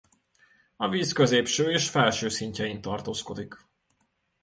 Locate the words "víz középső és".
0.89-1.89